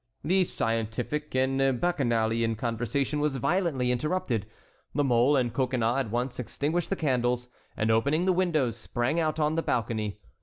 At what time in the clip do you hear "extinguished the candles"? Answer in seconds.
6.39-7.49